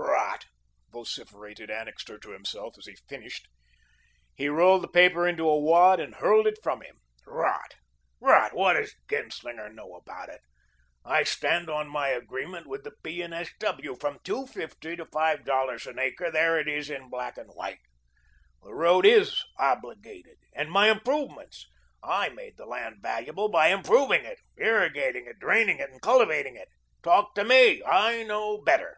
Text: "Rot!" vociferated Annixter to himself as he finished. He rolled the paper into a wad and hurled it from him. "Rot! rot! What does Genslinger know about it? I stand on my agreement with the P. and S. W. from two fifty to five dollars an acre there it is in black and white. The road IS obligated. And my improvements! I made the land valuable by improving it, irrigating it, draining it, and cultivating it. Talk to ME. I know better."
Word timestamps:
"Rot!" 0.00 0.44
vociferated 1.04 1.70
Annixter 1.70 2.18
to 2.18 2.30
himself 2.30 2.74
as 2.78 2.86
he 2.86 2.96
finished. 3.08 3.46
He 4.34 4.48
rolled 4.48 4.82
the 4.82 4.88
paper 4.88 5.26
into 5.28 5.48
a 5.48 5.56
wad 5.58 6.00
and 6.00 6.14
hurled 6.16 6.46
it 6.46 6.58
from 6.62 6.80
him. 6.80 7.00
"Rot! 7.26 7.74
rot! 8.20 8.52
What 8.54 8.72
does 8.74 8.94
Genslinger 9.08 9.68
know 9.70 9.94
about 9.94 10.28
it? 10.28 10.40
I 11.04 11.22
stand 11.24 11.68
on 11.70 11.88
my 11.88 12.08
agreement 12.08 12.66
with 12.66 12.82
the 12.84 12.92
P. 13.04 13.20
and 13.22 13.32
S. 13.34 13.50
W. 13.60 13.94
from 14.00 14.18
two 14.24 14.46
fifty 14.46 14.96
to 14.96 15.04
five 15.06 15.44
dollars 15.44 15.86
an 15.86 15.98
acre 16.00 16.30
there 16.32 16.58
it 16.58 16.66
is 16.68 16.90
in 16.90 17.10
black 17.10 17.36
and 17.38 17.50
white. 17.50 17.80
The 18.62 18.74
road 18.74 19.04
IS 19.06 19.44
obligated. 19.56 20.38
And 20.54 20.70
my 20.70 20.90
improvements! 20.90 21.66
I 22.02 22.28
made 22.30 22.56
the 22.56 22.66
land 22.66 22.96
valuable 23.00 23.48
by 23.50 23.68
improving 23.68 24.24
it, 24.24 24.38
irrigating 24.56 25.26
it, 25.26 25.38
draining 25.38 25.78
it, 25.78 25.90
and 25.90 26.00
cultivating 26.02 26.56
it. 26.56 26.68
Talk 27.04 27.34
to 27.36 27.44
ME. 27.44 27.84
I 27.84 28.22
know 28.24 28.58
better." 28.62 28.96